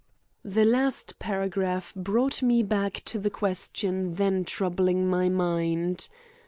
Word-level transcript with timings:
The 0.43 0.65
last 0.65 1.19
paragraph 1.19 1.93
brought 1.95 2.41
me 2.41 2.63
back 2.63 2.93
to 3.05 3.19
the 3.19 3.29
question 3.29 4.15
then 4.15 4.43
troubling 4.45 5.07
my 5.07 5.29
mind. 5.29 6.09